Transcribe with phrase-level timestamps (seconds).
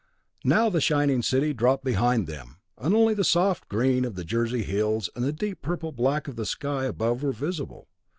[0.43, 4.63] Now the shining city dropped behind them, and only the soft green of the Jersey
[4.63, 7.87] hills, and the deep purple black of the sky above were visible.